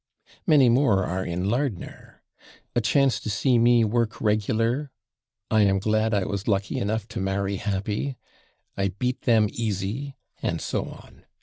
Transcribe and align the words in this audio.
Many 0.47 0.67
more 0.67 1.05
are 1.05 1.23
in 1.23 1.47
Lardner: 1.47 2.23
"a 2.75 2.81
chance 2.81 3.19
to 3.19 3.29
see 3.29 3.59
me 3.59 3.85
work 3.85 4.13
/regular/," 4.13 4.89
"I 5.51 5.61
am 5.61 5.77
glad 5.77 6.11
I 6.11 6.25
was 6.25 6.47
lucky 6.47 6.79
enough 6.79 7.07
to 7.09 7.19
marry 7.19 7.59
/happy/," 7.59 8.15
"I 8.75 8.87
beat 8.87 9.21
them 9.21 9.47
/easy/," 9.49 10.15
and 10.41 10.59
so 10.59 10.85
on. 10.85 11.25